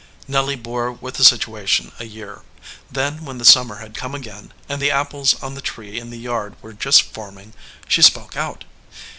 Nelly 0.27 0.55
bore 0.55 0.91
with 0.91 1.17
the 1.17 1.23
situation 1.23 1.91
a 1.99 2.05
year; 2.05 2.41
then 2.91 3.23
when 3.23 3.37
the 3.37 3.45
summer 3.45 3.75
had 3.75 3.93
come 3.93 4.15
again, 4.15 4.51
and 4.67 4.81
the 4.81 4.89
apples 4.89 5.35
on 5.43 5.53
the 5.53 5.61
tree 5.61 5.99
in 5.99 6.09
the 6.09 6.17
yard 6.17 6.55
were 6.63 6.73
just 6.73 7.03
forming, 7.03 7.53
she 7.87 8.01
spoke 8.01 8.35
out. 8.35 8.63